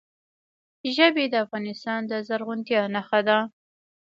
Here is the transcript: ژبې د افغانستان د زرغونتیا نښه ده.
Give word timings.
ژبې 0.95 1.25
د 1.29 1.35
افغانستان 1.45 1.99
د 2.09 2.11
زرغونتیا 2.27 2.81
نښه 2.95 3.19
ده. 3.27 3.37